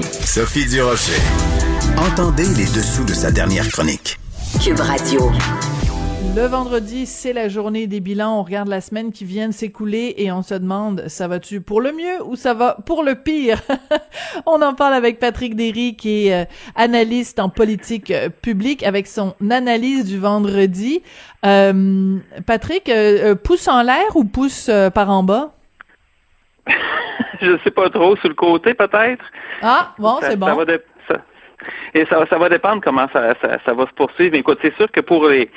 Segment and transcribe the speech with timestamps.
[0.00, 1.20] Sophie Durocher.
[1.98, 4.18] Entendez les dessous de sa dernière chronique.
[4.62, 5.30] Cube Radio.
[6.34, 8.38] Le vendredi, c'est la journée des bilans.
[8.38, 11.82] On regarde la semaine qui vient de s'écouler et on se demande, ça va-tu pour
[11.82, 13.60] le mieux ou ça va pour le pire?
[14.46, 19.06] on en parle avec Patrick Derry, qui est euh, analyste en politique euh, publique, avec
[19.06, 21.02] son analyse du vendredi.
[21.44, 22.16] Euh,
[22.46, 22.90] Patrick,
[23.44, 25.52] pouce en l'air ou pouce par en bas?
[27.40, 29.24] je sais pas trop, sur le côté peut-être.
[29.62, 30.64] Ah, bon, c'est bon.
[31.94, 34.32] et ça, ça va dépendre comment ça, ça, va se poursuivre.
[34.32, 35.50] Mais écoute, c'est sûr que pour les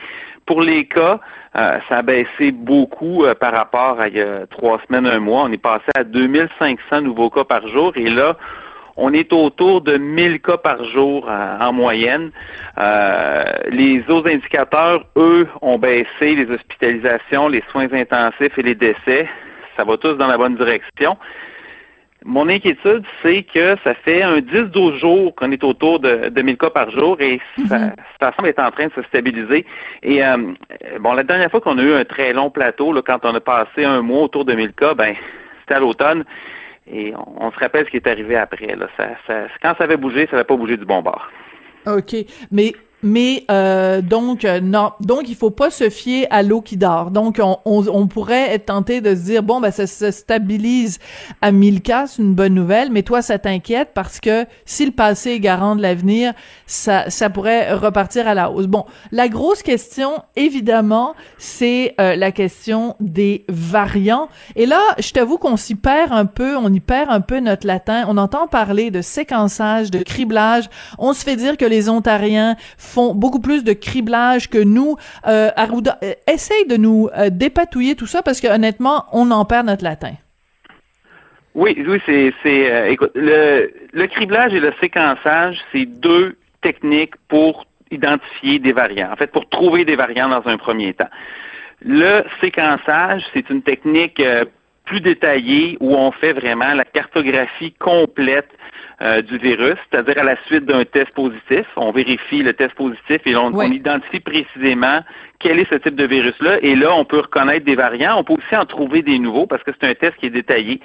[0.46, 1.20] pour les cas,
[1.56, 5.20] euh, ça a baissé beaucoup euh, par rapport à il y a trois semaines, un
[5.20, 5.44] mois.
[5.44, 8.38] On est passé à 2500 nouveaux cas par jour et là,
[8.96, 12.32] on est autour de 1000 cas par jour euh, en moyenne.
[12.78, 19.28] les autres indicateurs, eux, ont baissé les hospitalisations, les soins intensifs et les décès.
[19.76, 21.18] Ça va tous dans la bonne direction.
[22.24, 26.72] Mon inquiétude, c'est que ça fait un 10-12 jours qu'on est autour de 2000 cas
[26.72, 27.94] par jour et ça, mhm.
[28.20, 29.64] ça, semble être en train de se stabiliser.
[30.02, 30.38] Et euh,
[31.00, 33.40] bon, la dernière fois qu'on a eu un très long plateau, là, quand on a
[33.40, 35.16] passé un mois autour de 1000 cas, ben
[35.62, 36.24] c'était à l'automne.
[36.92, 38.76] Et on, se rappelle ce qui est arrivé après.
[38.76, 38.88] Là.
[38.98, 41.30] Ça, ça, quand ça avait bougé, ça n'avait pas bougé du bon bord.
[41.88, 42.16] OK.
[42.52, 42.74] Mais
[43.06, 47.12] mais euh, donc euh, non, donc il faut pas se fier à l'eau qui dort.
[47.12, 50.98] Donc on, on, pourrait être tenté de se dire bon ben ça se stabilise
[51.40, 54.92] à 1000 cas, c'est une bonne nouvelle, mais toi ça t'inquiète parce que si le
[54.92, 56.34] passé est garant de l'avenir,
[56.66, 58.66] ça ça pourrait repartir à la hausse.
[58.66, 64.30] Bon, la grosse question évidemment, c'est euh, la question des variants.
[64.56, 67.68] Et là, je t'avoue qu'on s'y perd un peu, on y perd un peu notre
[67.68, 68.06] latin.
[68.08, 70.72] On entend parler de séquençage, de criblage.
[70.98, 72.56] On se fait dire que les Ontariens
[72.96, 74.96] font beaucoup plus de criblage que nous.
[75.28, 79.44] Euh, Arruda, euh, essaye de nous euh, dépatouiller tout ça parce que honnêtement, on en
[79.46, 80.14] perd notre latin.
[81.54, 87.16] Oui, oui, c'est, c'est euh, écoute, le, le criblage et le séquençage, c'est deux techniques
[87.28, 89.12] pour identifier des variants.
[89.12, 91.14] En fait, pour trouver des variants dans un premier temps.
[91.82, 94.22] Le séquençage, c'est une technique
[94.86, 98.50] plus détaillée où on fait vraiment la cartographie complète
[99.02, 101.66] euh, du virus, c'est-à-dire à la suite d'un test positif.
[101.76, 105.02] On vérifie le test positif et on, identifie précisément
[105.40, 106.60] quel est ce type de virus-là.
[106.62, 108.18] Et là, on peut reconnaître des variants.
[108.18, 110.80] On peut aussi en trouver des nouveaux parce que c'est un test qui est détaillé,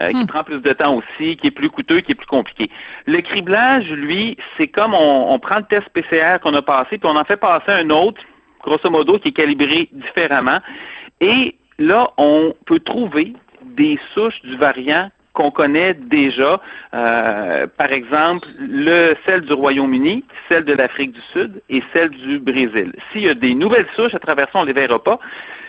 [0.00, 0.26] euh, qui hmm.
[0.26, 2.68] prend plus de temps aussi, qui est plus coûteux, qui est plus compliqué.
[3.06, 7.08] Le criblage, lui, c'est comme on, on prend le test PCR qu'on a passé, puis
[7.08, 8.20] on en fait passer un autre,
[8.64, 10.58] grosso modo, qui est calibré différemment.
[11.20, 13.34] Et là, on peut trouver
[13.64, 16.60] des souches du variant qu'on connaît déjà,
[16.94, 22.38] euh, par exemple, le, celle du Royaume-Uni, celle de l'Afrique du Sud et celle du
[22.38, 22.92] Brésil.
[23.10, 25.18] S'il y a des nouvelles souches à travers ça, on ne les verra pas,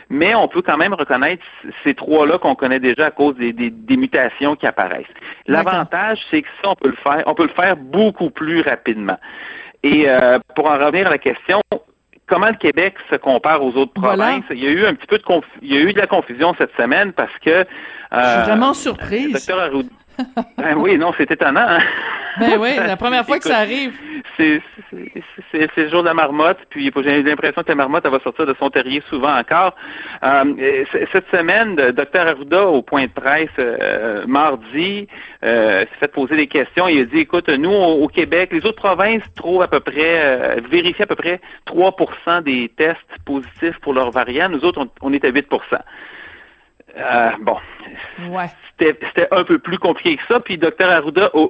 [0.09, 1.43] mais on peut quand même reconnaître
[1.83, 5.05] ces trois-là qu'on connaît déjà à cause des, des, mutations qui apparaissent.
[5.47, 9.17] L'avantage, c'est que ça, on peut le faire, on peut le faire beaucoup plus rapidement.
[9.81, 11.61] Et euh, pour en revenir à la question,
[12.27, 14.43] comment le Québec se compare aux autres provinces?
[14.51, 15.23] Il y a eu un petit peu de
[15.61, 17.65] il y a eu de la confusion cette semaine parce que
[18.11, 19.33] je suis euh, vraiment surprise.
[19.33, 19.89] Docteur Arruda,
[20.57, 21.65] ben oui, non, c'est étonnant.
[21.67, 21.79] Hein?
[22.39, 23.93] Ben oui, la première fois que ça arrive.
[24.37, 24.59] C'est
[25.51, 28.55] le jour de la marmotte, puis j'ai l'impression que la marmotte elle va sortir de
[28.57, 29.75] son terrier souvent encore.
[30.23, 35.07] Euh, cette semaine, docteur Arruda, au point de presse euh, mardi,
[35.43, 36.87] s'est fait poser des questions.
[36.87, 41.03] Il a dit, écoute, nous, au, Québec, les autres provinces trouvent à peu près, vérifient
[41.03, 44.49] à peu près 3% des tests positifs pour leurs variants.
[44.49, 45.47] Nous autres, on est à 8
[46.97, 47.57] euh, bon,
[48.29, 48.45] ouais.
[48.77, 51.47] c'était un peu plus compliqué que ça, puis Dr Arruda a,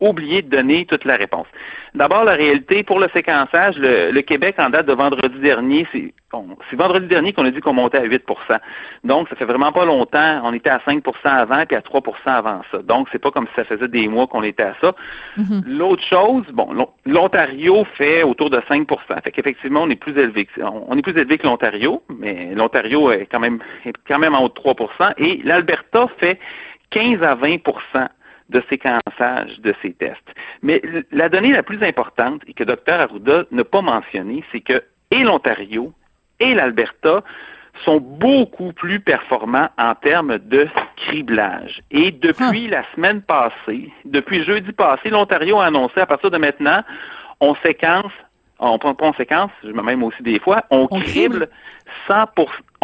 [0.00, 1.46] oublié de donner toute la réponse.
[1.94, 6.12] D'abord, la réalité, pour le séquençage, le, Québec, en date de vendredi dernier, c'est
[6.68, 8.18] c'est vendredi dernier qu'on a dit qu'on montait à 8%
[9.04, 10.40] Donc, ça fait vraiment pas longtemps.
[10.42, 12.78] On était à 5% avant, puis à 3% avant ça.
[12.78, 14.94] Donc, c'est pas comme si ça faisait des mois qu'on était à ça.
[15.38, 15.62] Mm-hmm.
[15.66, 16.74] L'autre chose, bon,
[17.06, 20.48] l'Ontario fait autour de 5% Fait qu'effectivement, on est plus élevé.
[20.60, 24.42] On est plus élevé que l'Ontario, mais l'Ontario est quand même, est quand même en
[24.42, 24.74] haut de 3
[25.18, 26.38] Et l'Alberta fait
[26.90, 28.08] 15 à 20%
[28.50, 30.34] de séquençage de ces tests.
[30.62, 34.82] Mais la donnée la plus importante et que Dr Arruda n'a pas mentionnée, c'est que
[35.10, 35.92] et l'Ontario
[36.40, 37.22] et l'Alberta
[37.84, 41.82] sont beaucoup plus performants en termes de criblage.
[41.90, 42.76] Et depuis ah.
[42.76, 46.82] la semaine passée, depuis jeudi passé, l'Ontario a annoncé à partir de maintenant,
[47.40, 48.12] on séquence,
[48.58, 51.48] on prend pas en séquence, je me même aussi des fois, on, crible
[52.06, 52.26] 100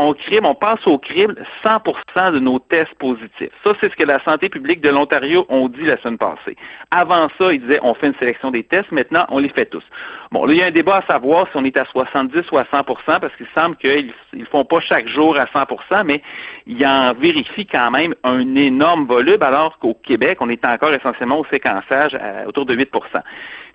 [0.08, 3.50] on crible, on passe au crible 100% de nos tests positifs.
[3.64, 6.56] Ça, c'est ce que la santé publique de l'Ontario ont dit la semaine passée.
[6.90, 9.84] Avant ça, ils disaient on fait une sélection des tests, maintenant on les fait tous.
[10.32, 12.58] Bon, là, il y a un débat à savoir si on est à 70 ou
[12.58, 16.22] à 100% parce qu'il semble qu'ils ne font pas chaque jour à 100% mais
[16.66, 21.40] ils en vérifient quand même un énorme volume, alors qu'au Québec, on est encore essentiellement
[21.40, 22.86] au séquençage à autour de 8%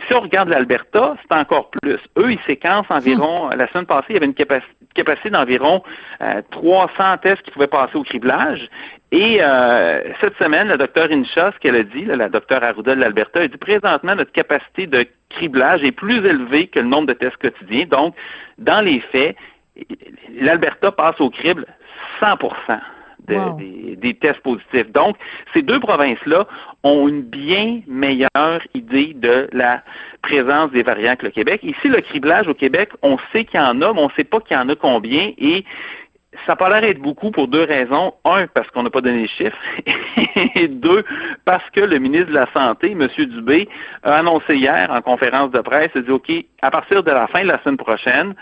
[0.08, 2.00] Si on regarde l'Alberta, c'est encore plus.
[2.18, 3.58] Eux, ils séquencent environ, hmm.
[3.58, 5.84] la semaine passée, il y avait une capacité, d'environ
[6.52, 8.70] 300 euh, tests qui pouvaient passer au criblage.
[9.12, 13.02] Et euh, cette semaine, le docteur Incha, ce qu'elle a dit, la docteur Arruda de
[13.02, 17.14] l'Alberta, a dit présentement, notre capacité de criblage est plus élevée que le nombre de
[17.14, 17.86] tests quotidiens.
[17.86, 18.16] Donc,
[18.58, 19.36] dans les faits,
[20.40, 21.66] l'Alberta passe au crible
[22.20, 22.80] 100%
[23.28, 24.92] des, tests positifs.
[24.92, 25.18] Donc,
[25.54, 26.48] ces deux provinces-là
[26.84, 29.82] ont une bien meilleure idée de la
[30.22, 31.62] présence des variants que le Québec.
[31.64, 34.24] Ici, le criblage au Québec, on sait qu'il y en a, mais on ne sait
[34.24, 35.32] pas qu'il y en a combien.
[35.38, 35.66] Et
[36.46, 38.14] ça pas l'air d'être beaucoup pour deux raisons.
[38.26, 39.58] Un, parce qu'on n'a pas donné les chiffres.
[40.56, 41.04] Et deux,
[41.46, 43.08] parce que le ministre de la Santé, M.
[43.18, 43.68] Dubé,
[44.04, 47.28] a annoncé hier en conférence de presse, il a dit, OK, à partir de la
[47.28, 48.36] fin de la semaine prochaine,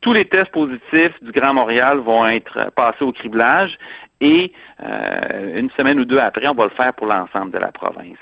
[0.00, 3.76] tous les tests positifs du Grand Montréal vont être passés au criblage
[4.20, 4.52] et
[4.82, 8.18] euh, une semaine ou deux après, on va le faire pour l'ensemble de la province.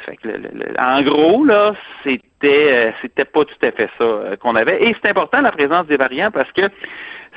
[0.79, 1.75] en gros, là,
[2.05, 4.85] c'était euh, c'était pas tout à fait ça euh, qu'on avait.
[4.85, 6.63] Et c'est important la présence des variants parce que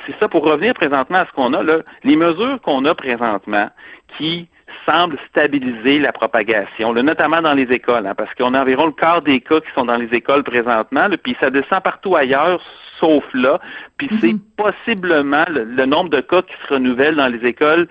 [0.06, 3.68] c'est ça pour revenir présentement à ce qu'on a là, les mesures qu'on a présentement
[4.16, 4.48] qui
[4.86, 9.22] semblent stabiliser la propagation, notamment dans les écoles, hein, parce qu'on a environ le quart
[9.22, 12.60] des cas qui sont dans les écoles présentement, puis ça descend partout ailleurs,
[12.98, 13.60] sauf là,
[13.96, 14.40] puis c'est mhm.
[14.56, 17.88] possiblement le, nombre de cas qui se renouvellent dans les écoles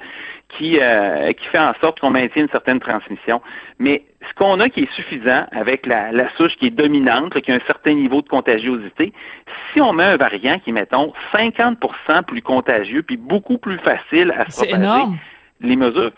[0.50, 3.42] qui, euh, qui fait en sorte qu'on maintient une certaine transmission.
[3.80, 7.56] Mais ce qu'on a qui est suffisant avec la, souche qui est dominante, qui a
[7.56, 9.14] un certain niveau de contagiosité,
[9.74, 14.34] si on met un variant qui est, mettons, 50% plus contagieux, puis beaucoup plus facile
[14.38, 15.04] à se propager,
[15.62, 16.12] les mesures,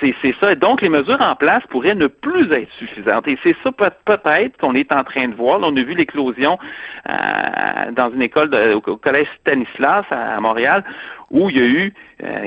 [0.00, 0.54] c'est ça.
[0.54, 3.26] Donc, les mesures en place pourraient ne plus être suffisantes.
[3.28, 5.60] Et c'est ça peut-être qu'on est en train de voir.
[5.62, 6.58] on a vu l'éclosion
[7.08, 10.84] euh, dans une école au, collège Stanislas à, Montréal
[11.30, 11.94] où il y a eu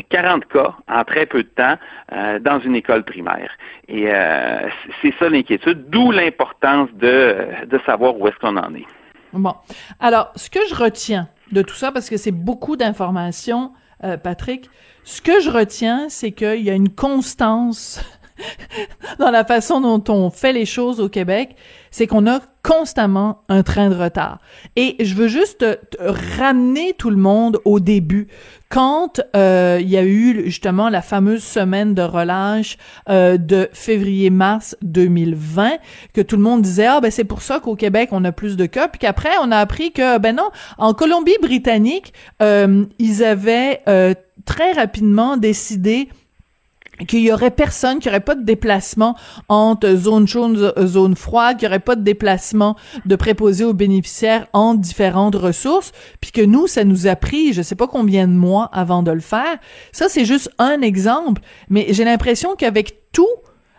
[0.09, 1.75] 40 euh, cas en très peu de temps
[2.11, 3.51] euh, dans une école primaire.
[3.87, 4.07] Et
[5.01, 8.85] c'est ça l'inquiétude, d'où l'importance de, de savoir où est-ce qu'on en est.
[9.33, 9.55] Bon.
[9.99, 13.71] Alors, ce que je retiens de tout ça, parce que c'est beaucoup d'informations,
[14.23, 14.69] Patrick,
[15.03, 17.99] ce que je retiens, c'est qu'il y a une constance
[19.19, 21.55] dans la façon dont on fait les choses au Québec,
[21.91, 24.39] c'est qu'on a constamment un train de retard.
[24.75, 25.65] Et je veux juste
[25.99, 28.27] ramener tout le monde au début,
[28.69, 32.77] quand euh, il y a eu justement la fameuse semaine de relâche
[33.07, 35.73] euh, de février-mars 2020,
[36.13, 38.57] que tout le monde disait ah ben c'est pour ça qu'au Québec on a plus
[38.57, 40.49] de cas, puis qu'après on a appris que ben non,
[40.79, 43.83] en Colombie-Britannique euh, ils avaient
[44.45, 46.09] très rapidement décidé
[47.07, 49.15] qu'il y aurait personne, qu'il y aurait pas de déplacement
[49.49, 52.75] entre zone chaude, zone froide, qu'il y aurait pas de déplacement
[53.05, 55.91] de préposés aux bénéficiaires entre différentes ressources,
[56.21, 59.11] puis que nous, ça nous a pris, je sais pas combien de mois avant de
[59.11, 59.57] le faire.
[59.91, 63.27] Ça, c'est juste un exemple, mais j'ai l'impression qu'avec tout,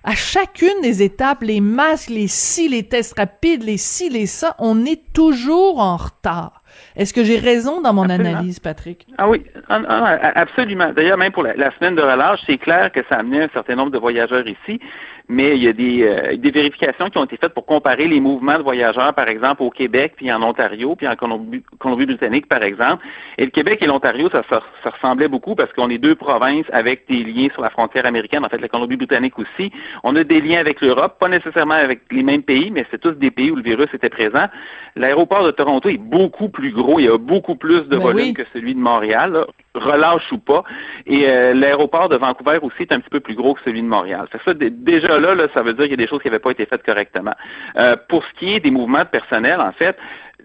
[0.04, 4.54] à chacune des étapes, les masques, les si, les tests rapides, les si, les ça,
[4.58, 6.62] on est toujours en retard.
[6.96, 9.06] Est-ce que j'ai raison dans mon analyse, Patrick?
[9.18, 10.92] Ah oui, ah, ah, absolument.
[10.92, 13.74] D'ailleurs, même pour la, semaine de relâche, c'est clair que ça a amené un certain
[13.74, 14.80] nombre de voyageurs ici
[15.28, 18.20] mais il y a des, euh, des, vérifications qui ont été faites pour comparer les
[18.20, 23.04] mouvements de voyageurs, par exemple, au Québec, puis en Ontario, puis en Colombie-Britannique, par exemple.
[23.38, 27.08] Et le Québec et l'Ontario, ça, ça, ressemblait beaucoup parce qu'on est deux provinces avec
[27.08, 29.72] des liens sur la frontière américaine, en fait, la Colombie-Britannique aussi.
[30.02, 33.12] On a des liens avec l'Europe, pas nécessairement avec les mêmes pays, mais c'est tous
[33.12, 34.46] des pays où le virus était présent.
[34.94, 38.34] L'aéroport de Toronto est beaucoup plus gros, il y a beaucoup plus de ben volume
[38.34, 40.62] que celui de Montréal relâche ou pas.
[41.06, 43.86] Et euh, l'aéroport de Vancouver aussi est un petit peu plus gros que celui de
[43.86, 44.26] Montréal.
[44.44, 46.66] ça, déjà là, ça veut dire qu'il y a des choses qui n'avaient pas été
[46.66, 47.34] faites correctement.
[47.76, 49.96] Euh, pour ce qui est des mouvements de personnel, en fait,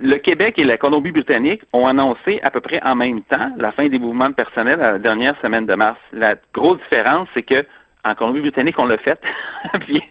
[0.01, 3.87] le Québec et la Colombie-Britannique ont annoncé à peu près en même temps la fin
[3.87, 5.99] des mouvements de personnel à la dernière semaine de mars.
[6.13, 7.65] La grosse différence, c'est que
[8.05, 9.19] en Colombie-Britannique, on l'a fait.
[9.81, 10.01] Puis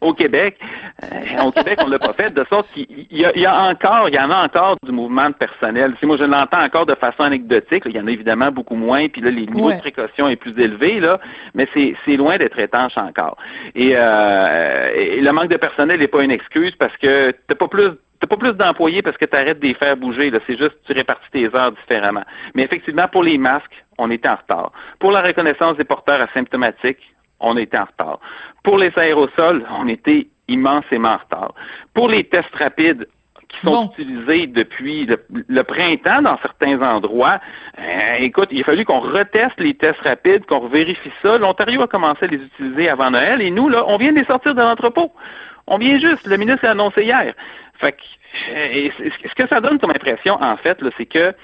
[0.00, 0.58] au Québec,
[1.02, 2.32] euh, au Québec, on l'a pas fait.
[2.32, 5.34] De sorte qu'il y, y, a encore, il y en a encore du mouvement de
[5.34, 5.94] personnel.
[5.98, 9.08] Si moi je l'entends encore de façon anecdotique, il y en a évidemment beaucoup moins.
[9.08, 11.20] Puis là, les niveaux de précaution est plus élevé là,
[11.54, 13.36] mais c'est loin d'être étanche encore.
[13.74, 17.68] Et, euh, et, le manque de personnel n'est pas une excuse parce que t'as pas
[17.68, 20.30] plus t'as pas plus d'employés parce que tu arrêtes de les faire bouger.
[20.46, 22.22] C'est juste tu répartis tes heures différemment.
[22.54, 24.72] Mais effectivement, pour les masques, on était en retard.
[25.00, 27.11] Pour la reconnaissance des porteurs asymptomatiques,
[27.42, 28.18] on était en retard.
[28.62, 31.54] Pour les aérosols, on était immensément en retard.
[31.94, 33.06] Pour les tests rapides,
[33.52, 37.40] qui sont utilisés depuis le, printemps dans certains endroits.
[37.78, 41.38] Euh, écoute, il a fallu qu'on reteste les tests rapides, qu'on vérifie ça.
[41.38, 44.24] L'Ontario a commencé à les utiliser avant Noël et nous, là, on vient de les
[44.24, 45.12] sortir de l'entrepôt.
[45.66, 47.34] On vient juste, le ministre l'a annoncé hier.
[47.78, 48.02] Fait que,
[48.52, 48.88] euh,
[49.28, 51.34] ce que ça donne comme impression, en fait, c'est que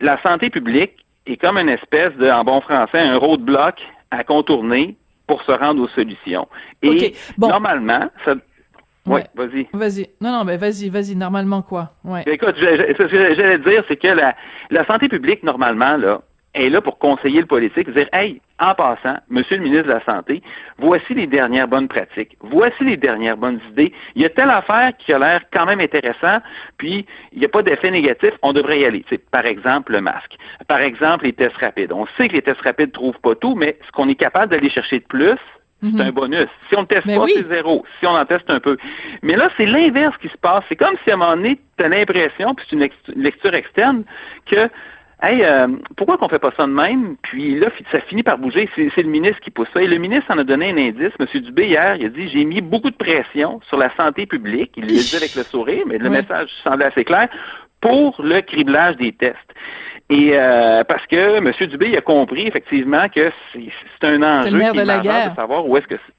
[0.00, 4.96] la santé publique est comme une espèce de, en bon français, un roadblock à contourner
[5.28, 6.48] pour se rendre aux solutions.
[6.82, 8.34] Et normalement, ça,
[9.06, 9.68] oui, vas-y.
[9.72, 10.08] Vas-y.
[10.20, 11.14] Non, non, mais vas-y, vas-y.
[11.14, 11.92] Normalement, quoi?
[12.04, 12.24] Ouais.
[12.26, 14.34] Écoute, ce que j'allais dire, c'est que la,
[14.70, 16.20] la santé publique, normalement, là,
[16.58, 20.04] est là pour conseiller le politique, dire Hey, en passant, Monsieur le ministre de la
[20.04, 20.42] Santé,
[20.78, 23.92] voici les dernières bonnes pratiques, voici les dernières bonnes idées.
[24.14, 26.38] Il y a telle affaire qui a l'air quand même intéressant,
[26.76, 29.04] puis il n'y a pas d'effet négatif, on devrait y aller.
[29.30, 30.36] par exemple, le masque.
[30.66, 31.92] Par exemple, les tests rapides.
[31.92, 34.50] On sait que les tests rapides ne trouvent pas tout, mais ce qu'on est capable
[34.50, 35.38] d'aller chercher de plus,
[35.80, 36.00] c'est mhm.
[36.00, 36.48] un bonus.
[36.68, 37.84] Si on ne teste pas, c'est zéro.
[38.00, 38.76] Si on en teste un peu.
[39.22, 40.64] Mais là, c'est l'inverse qui se passe.
[40.68, 44.02] C'est comme si à un moment donné, tu as l'impression, puis c'est une lecture externe,
[44.46, 44.68] que
[45.20, 47.16] Hey, euh, pourquoi qu'on fait pas ça de même?
[47.22, 48.68] Puis là, ça finit par bouger.
[48.76, 49.82] C'est le ministre qui pousse ça.
[49.82, 51.12] Et le ministre en a donné un indice.
[51.18, 51.40] M.
[51.42, 54.72] Dubé, hier, il a dit J'ai mis beaucoup de pression sur la santé publique.
[54.76, 57.28] Il le dit avec le sourire, mais le message semblait assez clair
[57.80, 59.36] pour le criblage des tests.
[60.08, 61.52] Et euh, parce que M.
[61.68, 65.86] Dubé a compris effectivement que c'est un enjeu qui est de, de savoir où est-ce
[65.88, 66.14] que c'est.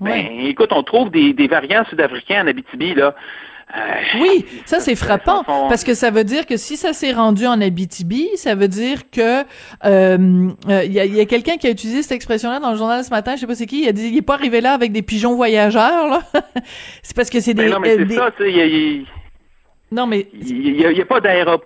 [0.00, 3.14] Ben, écoute, on trouve des, des variants sud-africains en Abitibi, là.
[3.74, 7.46] Euh, oui, ça c'est frappant parce que ça veut dire que si ça s'est rendu
[7.46, 12.02] en Abitibi, ça veut dire que euh, euh, il y a, quelqu'un qui a utilisé
[12.02, 14.08] cette expression-là dans le journal ce matin, je sais pas c'est qui, il a dit
[14.08, 16.20] il est pas arrivé là avec des pigeons voyageurs là.
[17.02, 19.04] c'est parce que c'est ben des, non, mais c'est ça, tu sais,
[19.90, 21.20] non, mais il n'y a, pas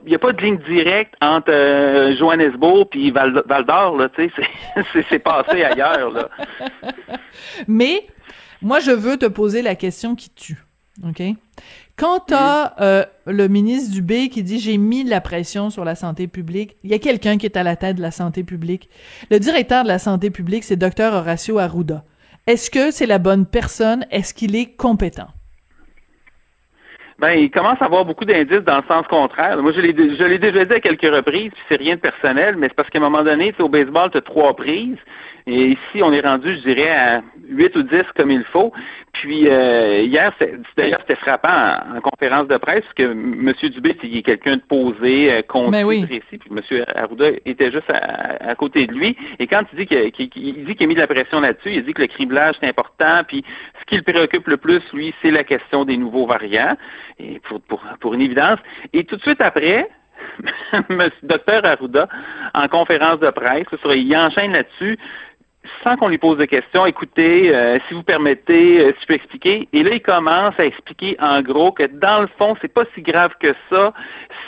[0.05, 3.33] il y a pas de ligne directe entre Johannesburg puis Val,
[3.67, 6.29] d'Or là, tu sais, c'est passé ailleurs là.
[7.69, 8.07] Mais
[8.63, 10.66] moi je veux te poser la question qui tue.
[11.05, 11.23] OK?
[11.97, 16.27] Quand t'as euh, le ministre Dubé qui dit j'ai mis la pression sur la santé
[16.27, 18.89] publique, il y a quelqu'un qui est à la tête de la santé publique.
[19.31, 22.05] Le directeur de la santé publique, c'est Dr Horacio Arruda.
[22.47, 24.07] Est-ce que c'est la bonne personne?
[24.11, 25.29] Est-ce qu'il est compétent?
[27.19, 29.57] Ben, il commence à avoir beaucoup d'indices dans le sens contraire.
[29.63, 32.75] Moi, je l'ai, déjà dit à quelques reprises, puis c'est rien de personnel, mais c'est
[32.75, 34.99] parce qu'à un moment donné, au baseball, tu as trois prises.
[35.49, 38.73] Et ici, on est rendu, je dirais, à 8 ou 10 comme il faut.
[39.13, 40.33] Puis euh, hier,
[40.77, 43.53] d'ailleurs, c'était frappant en, conférence de presse, parce que M.
[43.71, 46.85] Dubé, il est quelqu'un de posé, euh, concis, ben précis, puis M.
[46.95, 49.17] Arruda était juste à, côté de lui.
[49.39, 51.95] Et quand il dit qu'il, dit qu'il a mis de la pression là-dessus, il dit
[51.95, 53.45] que le criblage, c'est important, puis
[53.81, 56.77] ce qui le préoccupe le plus, lui, c'est la question des nouveaux variants,
[57.19, 58.59] et pour, pour, pour une évidence.
[58.93, 59.89] Et tout de suite après,
[60.73, 61.11] M.
[61.23, 62.09] Dr Arruda,
[62.55, 64.99] en conférence de presse, il enchaîne là-dessus
[65.83, 69.15] sans qu'on lui pose de questions, écoutez, euh, si vous permettez, euh, si je peux
[69.15, 69.69] expliquer.
[69.73, 73.03] Et là, il commence à expliquer en gros que dans le fond, c'est pas si
[73.03, 73.93] grave que ça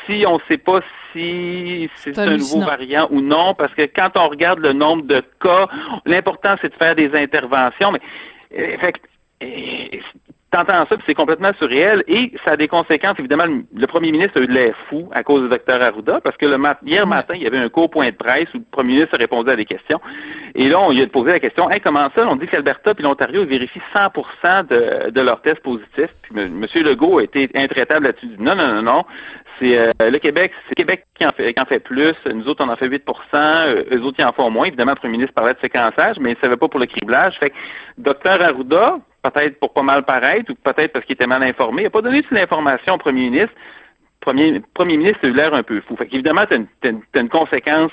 [0.06, 0.80] si on ne sait pas
[1.12, 5.22] si c'est un nouveau variant ou non, parce que quand on regarde le nombre de
[5.40, 5.68] cas,
[6.06, 7.92] l'important c'est de faire des interventions.
[7.92, 8.00] Mais
[8.58, 8.94] euh, fait,
[10.50, 13.19] T'entends ça, puis c'est complètement surréel, et ça a des conséquences.
[13.19, 16.38] Évidemment, le premier ministre a eu de l'air fou à cause du docteur Arruda, parce
[16.38, 18.95] que le hier matin, il y avait un court point de presse où le premier
[18.95, 20.00] ministre répondait à des questions.
[20.55, 22.26] Et là, on lui a posé la question, hey, comment ça?
[22.26, 26.14] On dit qu'Alberta puis l'Ontario vérifient 100 de, de leurs tests positifs.
[26.23, 26.67] Puis M.
[26.76, 28.31] Legault a été intraitable là-dessus.
[28.38, 29.05] Non, non, non, non.
[29.59, 32.14] C'est euh, le Québec, c'est Québec qui en, fait, qui en fait plus.
[32.33, 33.02] Nous autres, on en fait 8%
[33.35, 34.67] euh, Eux autres, ils en font moins.
[34.67, 37.38] Évidemment, le premier ministre parlait de séquençage, mais il ne savait pas pour le criblage.
[37.38, 37.57] Fait que
[37.99, 38.99] docteur Arruda,
[39.30, 41.82] peut-être pour pas mal paraître, ou peut-être parce qu'il était mal informé.
[41.82, 43.54] Il n'a pas donné toute l'information au premier ministre.
[44.20, 45.97] Premier, premier ministre a eu l'air un peu fou.
[45.97, 47.92] Fait qu'évidemment, tu as, une conséquence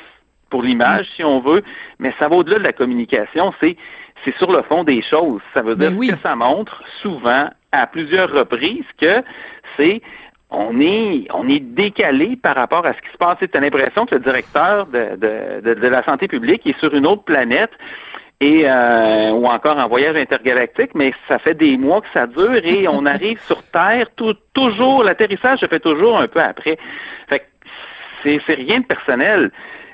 [0.50, 1.64] pour l'image, si on veut,
[2.00, 3.54] mais ça va au-delà de la communication.
[3.60, 3.78] C'est,
[4.24, 5.42] c'est sur le fond des choses.
[5.54, 9.22] Ça veut dire que ça montre souvent, à plusieurs reprises, que
[9.78, 10.02] c'est
[10.50, 13.38] on est, on est décalé par rapport à ce qui se passe.
[13.40, 17.06] Tu as l'impression que le directeur de, de, de, la santé publique est sur une
[17.06, 17.72] autre planète
[18.46, 22.64] et euh, ou encore en voyage intergalactique, mais ça fait des mois que ça dure
[22.64, 26.78] et on arrive sur Terre tout, toujours, l'atterrissage se fait toujours un peu après.
[27.28, 27.46] Fait que
[28.22, 29.52] c'est, c'est rien de personnel.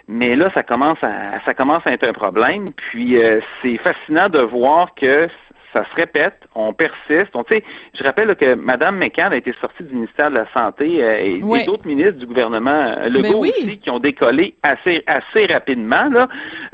[0.08, 2.74] Mais là, ça commence à ça commence à être un problème.
[2.74, 5.29] Puis euh, c'est fascinant de voir que
[5.73, 7.31] ça se répète, on persiste.
[7.33, 11.17] On, je rappelle que Mme McCann a été sortie du ministère de la Santé euh,
[11.19, 16.09] et, d'autres ministres du gouvernement euh, Legault aussi qui ont décollé assez assez rapidement.
[16.09, 16.27] Là.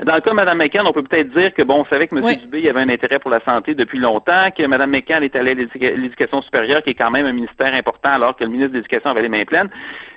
[0.04, 2.16] Dans le cas de Mme McCann, on peut peut-être dire que bon, on savait que
[2.16, 2.36] M.
[2.36, 5.54] Dubé avait un intérêt pour la santé depuis longtemps, que Mme McCann est allée à
[5.54, 9.10] l'éducation supérieure, qui est quand même un ministère important, alors que le ministre de l'Éducation
[9.10, 9.70] avait les mains pleines.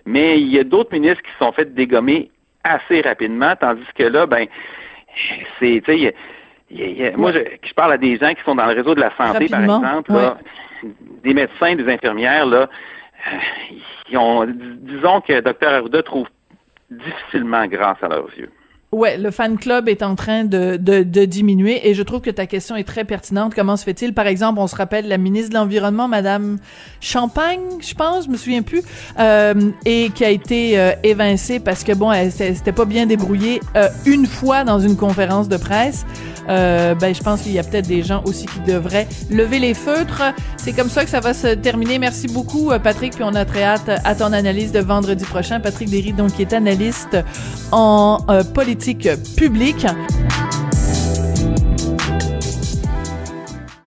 [0.06, 2.32] Mais il y a d'autres ministres qui se sont fait dégommer
[2.64, 4.48] assez rapidement, tandis que là, ben,
[5.60, 6.16] c'est, tu sais,
[7.18, 9.64] moi, je, parle à des gens qui sont dans le réseau de la santé, par
[9.64, 10.14] exemple,
[11.24, 12.70] des médecins, des infirmières, là,
[14.10, 16.28] disons que Dr Arruda trouve
[16.90, 18.52] difficilement grâce à leurs yeux.
[18.94, 22.30] Ouais, le fan club est en train de, de, de, diminuer et je trouve que
[22.30, 23.56] ta question est très pertinente.
[23.56, 26.58] Comment se fait-il, par exemple, on se rappelle la ministre de l'Environnement, Madame
[27.00, 28.82] Champagne, je pense, je me souviens plus,
[29.18, 33.62] euh, et qui a été euh, évincée parce que bon, elle s'était pas bien débrouillée
[33.78, 36.06] euh, une fois dans une conférence de presse.
[36.50, 39.74] Euh, ben, je pense qu'il y a peut-être des gens aussi qui devraient lever les
[39.74, 40.22] feutres.
[40.58, 42.00] C'est comme ça que ça va se terminer.
[42.00, 45.60] Merci beaucoup, euh, Patrick, puis on a très hâte à ton analyse de vendredi prochain.
[45.60, 47.18] Patrick Derry, donc, qui est analyste
[47.72, 48.44] en euh,
[48.82, 50.71] public.